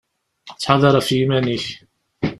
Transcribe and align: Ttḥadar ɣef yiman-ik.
Ttḥadar 0.51 0.95
ɣef 0.97 1.09
yiman-ik. 1.15 1.65